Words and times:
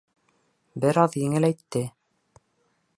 Бер 0.85 0.99
аҙ 1.03 1.19
еңеләйтте. 1.25 1.85